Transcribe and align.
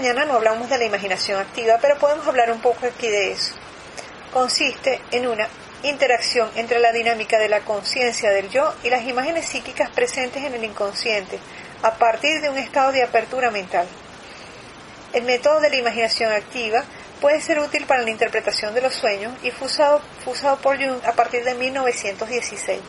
Mañana 0.00 0.24
no 0.24 0.36
hablamos 0.36 0.70
de 0.70 0.78
la 0.78 0.86
imaginación 0.86 1.38
activa, 1.38 1.76
pero 1.78 1.98
podemos 1.98 2.26
hablar 2.26 2.50
un 2.50 2.62
poco 2.62 2.86
aquí 2.86 3.06
de 3.06 3.32
eso. 3.32 3.52
Consiste 4.32 4.98
en 5.10 5.26
una 5.26 5.46
interacción 5.82 6.48
entre 6.56 6.78
la 6.78 6.90
dinámica 6.90 7.38
de 7.38 7.50
la 7.50 7.60
conciencia 7.60 8.30
del 8.30 8.48
yo 8.48 8.72
y 8.82 8.88
las 8.88 9.02
imágenes 9.02 9.44
psíquicas 9.44 9.90
presentes 9.90 10.42
en 10.42 10.54
el 10.54 10.64
inconsciente, 10.64 11.38
a 11.82 11.96
partir 11.96 12.40
de 12.40 12.48
un 12.48 12.56
estado 12.56 12.92
de 12.92 13.02
apertura 13.02 13.50
mental. 13.50 13.86
El 15.12 15.24
método 15.24 15.60
de 15.60 15.68
la 15.68 15.76
imaginación 15.76 16.32
activa 16.32 16.82
puede 17.20 17.42
ser 17.42 17.58
útil 17.58 17.84
para 17.84 18.00
la 18.00 18.08
interpretación 18.08 18.72
de 18.72 18.80
los 18.80 18.94
sueños 18.94 19.34
y 19.42 19.50
fue 19.50 19.66
usado, 19.66 20.00
por 20.62 20.78
Jung 20.78 21.04
a 21.04 21.12
partir 21.12 21.44
de 21.44 21.52
1916. 21.56 22.80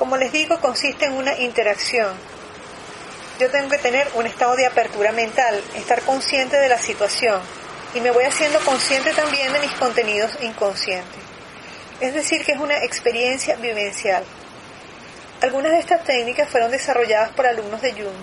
Como 0.00 0.16
les 0.16 0.32
digo, 0.32 0.58
consiste 0.58 1.04
en 1.04 1.12
una 1.12 1.38
interacción. 1.38 2.35
Yo 3.38 3.50
tengo 3.50 3.68
que 3.68 3.78
tener 3.78 4.08
un 4.14 4.26
estado 4.26 4.56
de 4.56 4.66
apertura 4.66 5.12
mental, 5.12 5.62
estar 5.74 6.00
consciente 6.02 6.56
de 6.56 6.68
la 6.70 6.78
situación 6.78 7.42
y 7.94 8.00
me 8.00 8.10
voy 8.10 8.24
haciendo 8.24 8.58
consciente 8.60 9.12
también 9.12 9.52
de 9.52 9.60
mis 9.60 9.72
contenidos 9.72 10.38
inconscientes. 10.40 11.20
Es 12.00 12.14
decir, 12.14 12.44
que 12.46 12.52
es 12.52 12.58
una 12.58 12.82
experiencia 12.82 13.56
vivencial. 13.56 14.24
Algunas 15.42 15.72
de 15.72 15.80
estas 15.80 16.02
técnicas 16.04 16.48
fueron 16.48 16.70
desarrolladas 16.70 17.30
por 17.30 17.46
alumnos 17.46 17.82
de 17.82 17.92
Jung 17.92 18.16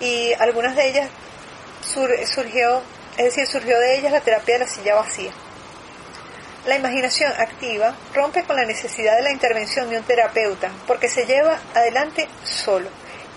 y 0.00 0.34
algunas 0.34 0.76
de 0.76 0.88
ellas 0.88 1.08
surgió, 1.82 2.82
es 3.16 3.24
decir, 3.24 3.46
surgió 3.46 3.78
de 3.78 3.96
ellas 3.96 4.12
la 4.12 4.20
terapia 4.20 4.58
de 4.58 4.64
la 4.66 4.70
silla 4.70 4.94
vacía. 4.94 5.32
La 6.66 6.76
imaginación 6.76 7.32
activa 7.38 7.94
rompe 8.12 8.44
con 8.44 8.56
la 8.56 8.66
necesidad 8.66 9.16
de 9.16 9.22
la 9.22 9.32
intervención 9.32 9.88
de 9.88 9.96
un 9.96 10.04
terapeuta 10.04 10.70
porque 10.86 11.08
se 11.08 11.24
lleva 11.24 11.58
adelante 11.74 12.28
solo, 12.44 12.88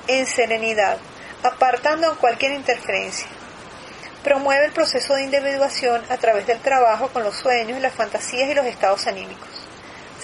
en 0.08 0.26
serenidad, 0.26 0.98
apartando 1.44 2.18
cualquier 2.18 2.54
interferencia. 2.54 3.28
Promueve 4.24 4.66
el 4.66 4.72
proceso 4.72 5.14
de 5.14 5.24
individuación 5.24 6.02
a 6.10 6.18
través 6.18 6.48
del 6.48 6.60
trabajo 6.60 7.10
con 7.10 7.24
los 7.24 7.36
sueños, 7.36 7.82
las 7.82 7.94
fantasías 7.94 8.50
y 8.50 8.56
los 8.56 8.66
estados 8.66 9.06
anímicos. 9.08 9.50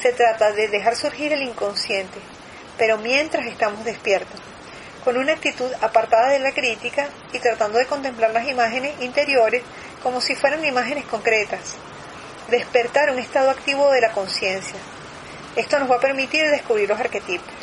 Se 0.01 0.11
trata 0.13 0.51
de 0.51 0.67
dejar 0.67 0.95
surgir 0.95 1.33
el 1.33 1.43
inconsciente, 1.43 2.19
pero 2.77 2.97
mientras 2.97 3.45
estamos 3.45 3.85
despiertos 3.85 4.39
con 5.03 5.17
una 5.17 5.33
actitud 5.33 5.71
apartada 5.81 6.29
de 6.29 6.39
la 6.39 6.51
crítica 6.51 7.07
y 7.33 7.39
tratando 7.39 7.77
de 7.77 7.87
contemplar 7.87 8.31
las 8.31 8.47
imágenes 8.47 8.93
interiores 9.01 9.63
como 10.03 10.21
si 10.21 10.35
fueran 10.35 10.63
imágenes 10.65 11.05
concretas. 11.05 11.75
Despertar 12.49 13.11
un 13.11 13.19
estado 13.19 13.49
activo 13.49 13.91
de 13.91 14.01
la 14.01 14.11
conciencia. 14.11 14.75
Esto 15.55 15.79
nos 15.79 15.89
va 15.89 15.95
a 15.95 16.01
permitir 16.01 16.49
descubrir 16.49 16.89
los 16.89 16.99
arquetipos. 16.99 17.60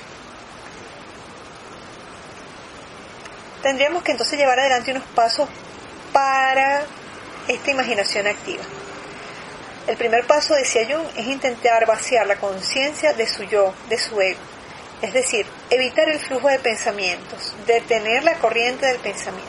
Tendríamos 3.63 4.03
que 4.03 4.13
entonces 4.13 4.39
llevar 4.39 4.59
adelante 4.61 4.91
unos 4.91 5.05
pasos 5.15 5.49
para 6.13 6.85
esta 7.49 7.71
imaginación 7.71 8.27
activa. 8.27 8.63
El 9.87 9.97
primer 9.97 10.27
paso, 10.27 10.55
decía 10.55 10.87
Jung, 10.87 11.07
es 11.17 11.27
intentar 11.27 11.87
vaciar 11.87 12.27
la 12.27 12.37
conciencia 12.37 13.15
de 13.15 13.27
su 13.27 13.45
yo, 13.45 13.73
de 13.89 13.99
su 13.99 14.21
ego 14.21 14.41
es 15.03 15.13
decir, 15.13 15.47
evitar 15.71 16.09
el 16.09 16.19
flujo 16.19 16.49
de 16.49 16.59
pensamientos, 16.59 17.55
detener 17.67 18.25
la 18.25 18.35
corriente 18.35 18.87
del 18.87 18.99
pensamiento. 18.99 19.47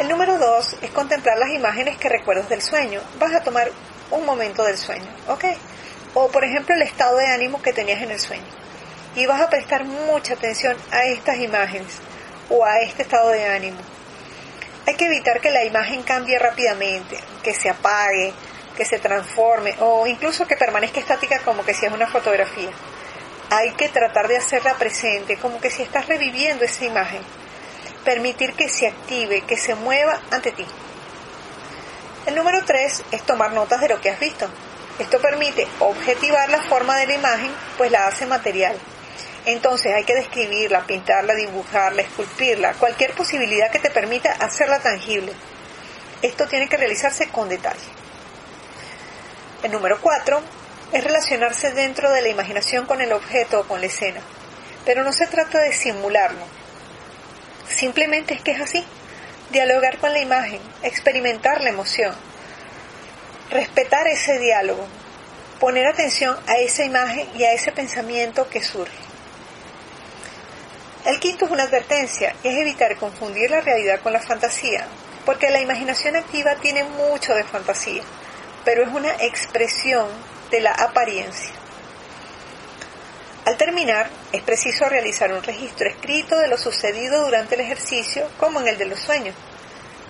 El 0.00 0.08
número 0.08 0.38
dos 0.38 0.76
es 0.82 0.90
contemplar 0.90 1.38
las 1.38 1.50
imágenes 1.50 1.96
que 1.98 2.08
recuerdas 2.08 2.48
del 2.48 2.62
sueño. 2.62 3.00
Vas 3.18 3.34
a 3.34 3.42
tomar 3.42 3.70
un 4.10 4.24
momento 4.24 4.64
del 4.64 4.78
sueño, 4.78 5.06
¿ok? 5.28 5.44
O 6.14 6.28
por 6.28 6.44
ejemplo 6.44 6.74
el 6.74 6.82
estado 6.82 7.18
de 7.18 7.26
ánimo 7.26 7.62
que 7.62 7.72
tenías 7.72 8.02
en 8.02 8.10
el 8.10 8.18
sueño. 8.18 8.42
Y 9.14 9.26
vas 9.26 9.40
a 9.40 9.50
prestar 9.50 9.84
mucha 9.84 10.34
atención 10.34 10.76
a 10.90 11.04
estas 11.04 11.38
imágenes 11.38 11.98
o 12.50 12.64
a 12.64 12.80
este 12.80 13.02
estado 13.02 13.30
de 13.30 13.46
ánimo. 13.46 13.78
Hay 14.86 14.94
que 14.94 15.06
evitar 15.06 15.40
que 15.40 15.50
la 15.50 15.64
imagen 15.64 16.02
cambie 16.02 16.38
rápidamente, 16.38 17.16
que 17.42 17.54
se 17.54 17.70
apague, 17.70 18.32
que 18.76 18.84
se 18.84 18.98
transforme 18.98 19.74
o 19.80 20.06
incluso 20.06 20.46
que 20.46 20.56
permanezca 20.56 21.00
estática 21.00 21.38
como 21.40 21.64
que 21.64 21.74
si 21.74 21.86
es 21.86 21.92
una 21.92 22.06
fotografía 22.06 22.70
hay 23.50 23.72
que 23.72 23.88
tratar 23.88 24.28
de 24.28 24.36
hacerla 24.36 24.74
presente, 24.78 25.36
como 25.36 25.60
que 25.60 25.70
si 25.70 25.82
estás 25.82 26.06
reviviendo 26.06 26.64
esa 26.64 26.84
imagen. 26.84 27.20
Permitir 28.04 28.54
que 28.54 28.68
se 28.68 28.86
active, 28.86 29.42
que 29.42 29.56
se 29.56 29.74
mueva 29.74 30.20
ante 30.30 30.52
ti. 30.52 30.64
El 32.26 32.36
número 32.36 32.64
tres 32.64 33.02
es 33.10 33.22
tomar 33.22 33.52
notas 33.52 33.80
de 33.80 33.88
lo 33.88 34.00
que 34.00 34.08
has 34.08 34.20
visto. 34.20 34.48
Esto 35.00 35.20
permite 35.20 35.66
objetivar 35.80 36.48
la 36.48 36.62
forma 36.62 36.96
de 36.96 37.08
la 37.08 37.14
imagen, 37.14 37.50
pues 37.76 37.90
la 37.90 38.06
hace 38.06 38.24
material. 38.24 38.76
Entonces 39.46 39.92
hay 39.94 40.04
que 40.04 40.14
describirla, 40.14 40.86
pintarla, 40.86 41.34
dibujarla, 41.34 42.02
esculpirla, 42.02 42.74
cualquier 42.74 43.12
posibilidad 43.14 43.70
que 43.70 43.78
te 43.78 43.90
permita 43.90 44.32
hacerla 44.32 44.80
tangible. 44.80 45.32
Esto 46.22 46.46
tiene 46.46 46.68
que 46.68 46.76
realizarse 46.76 47.28
con 47.28 47.48
detalle. 47.48 47.80
El 49.62 49.72
número 49.72 50.00
cuatro 50.00 50.42
es 50.92 51.04
relacionarse 51.04 51.72
dentro 51.72 52.10
de 52.10 52.22
la 52.22 52.28
imaginación 52.28 52.84
con 52.84 53.00
el 53.00 53.12
objeto 53.12 53.60
o 53.60 53.64
con 53.64 53.80
la 53.80 53.86
escena. 53.86 54.20
Pero 54.84 55.04
no 55.04 55.12
se 55.12 55.26
trata 55.26 55.60
de 55.60 55.72
simularlo. 55.72 56.44
Simplemente 57.68 58.34
es 58.34 58.42
que 58.42 58.52
es 58.52 58.60
así. 58.60 58.84
Dialogar 59.50 59.98
con 59.98 60.12
la 60.12 60.20
imagen, 60.20 60.60
experimentar 60.82 61.62
la 61.62 61.70
emoción, 61.70 62.14
respetar 63.50 64.06
ese 64.06 64.38
diálogo, 64.38 64.86
poner 65.58 65.86
atención 65.86 66.36
a 66.46 66.58
esa 66.58 66.84
imagen 66.84 67.28
y 67.34 67.44
a 67.44 67.52
ese 67.52 67.72
pensamiento 67.72 68.48
que 68.48 68.62
surge. 68.62 69.09
El 71.10 71.18
quinto 71.18 71.44
es 71.44 71.50
una 71.50 71.64
advertencia 71.64 72.36
y 72.44 72.48
es 72.50 72.54
evitar 72.54 72.96
confundir 72.96 73.50
la 73.50 73.60
realidad 73.60 73.98
con 74.00 74.12
la 74.12 74.20
fantasía, 74.20 74.86
porque 75.26 75.50
la 75.50 75.60
imaginación 75.60 76.14
activa 76.14 76.54
tiene 76.62 76.84
mucho 76.84 77.34
de 77.34 77.42
fantasía, 77.42 78.02
pero 78.64 78.84
es 78.84 78.90
una 78.90 79.10
expresión 79.16 80.06
de 80.52 80.60
la 80.60 80.70
apariencia. 80.70 81.50
Al 83.44 83.56
terminar, 83.56 84.08
es 84.30 84.40
preciso 84.42 84.88
realizar 84.88 85.32
un 85.32 85.42
registro 85.42 85.88
escrito 85.88 86.38
de 86.38 86.46
lo 86.46 86.56
sucedido 86.56 87.24
durante 87.24 87.56
el 87.56 87.62
ejercicio, 87.62 88.30
como 88.38 88.60
en 88.60 88.68
el 88.68 88.78
de 88.78 88.86
los 88.86 89.00
sueños. 89.00 89.34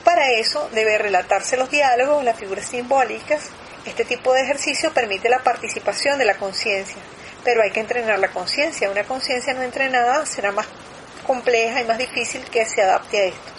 Para 0.04 0.32
eso 0.32 0.68
debe 0.74 0.98
relatarse 0.98 1.56
los 1.56 1.70
diálogos, 1.70 2.22
las 2.22 2.38
figuras 2.38 2.68
simbólicas. 2.68 3.48
Este 3.86 4.04
tipo 4.04 4.34
de 4.34 4.42
ejercicio 4.42 4.92
permite 4.92 5.30
la 5.30 5.38
participación 5.38 6.18
de 6.18 6.26
la 6.26 6.36
conciencia, 6.36 7.00
pero 7.42 7.62
hay 7.62 7.70
que 7.70 7.80
entrenar 7.80 8.18
la 8.18 8.28
conciencia. 8.28 8.90
Una 8.90 9.04
conciencia 9.04 9.54
no 9.54 9.62
entrenada 9.62 10.26
será 10.26 10.52
más 10.52 10.66
compleja 11.22 11.80
y 11.80 11.84
más 11.84 11.98
difícil 11.98 12.42
que 12.44 12.66
se 12.66 12.82
adapte 12.82 13.18
a 13.18 13.24
esto. 13.24 13.50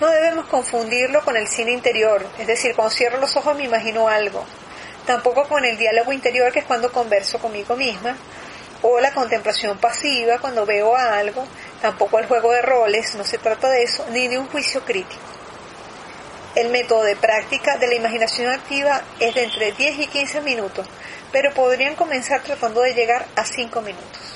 No 0.00 0.10
debemos 0.10 0.46
confundirlo 0.46 1.22
con 1.22 1.36
el 1.36 1.46
cine 1.46 1.72
interior, 1.72 2.26
es 2.38 2.46
decir, 2.46 2.74
cuando 2.74 2.94
cierro 2.94 3.20
los 3.20 3.36
ojos 3.36 3.56
me 3.56 3.64
imagino 3.64 4.08
algo, 4.08 4.44
tampoco 5.06 5.46
con 5.48 5.64
el 5.64 5.78
diálogo 5.78 6.12
interior 6.12 6.52
que 6.52 6.60
es 6.60 6.64
cuando 6.64 6.90
converso 6.90 7.38
conmigo 7.38 7.76
misma, 7.76 8.16
o 8.82 8.98
la 8.98 9.12
contemplación 9.12 9.78
pasiva 9.78 10.38
cuando 10.38 10.66
veo 10.66 10.96
algo, 10.96 11.46
tampoco 11.80 12.18
el 12.18 12.26
juego 12.26 12.50
de 12.52 12.62
roles, 12.62 13.14
no 13.14 13.24
se 13.24 13.38
trata 13.38 13.68
de 13.68 13.84
eso, 13.84 14.04
ni 14.10 14.26
de 14.28 14.38
un 14.38 14.48
juicio 14.48 14.84
crítico. 14.84 15.22
El 16.54 16.68
método 16.68 17.02
de 17.04 17.16
práctica 17.16 17.78
de 17.78 17.86
la 17.86 17.94
imaginación 17.94 18.50
activa 18.50 19.02
es 19.20 19.34
de 19.34 19.44
entre 19.44 19.72
10 19.72 20.00
y 20.00 20.06
15 20.06 20.40
minutos, 20.42 20.86
pero 21.30 21.54
podrían 21.54 21.94
comenzar 21.94 22.42
tratando 22.42 22.82
de 22.82 22.92
llegar 22.92 23.24
a 23.36 23.44
5 23.44 23.80
minutos. 23.80 24.31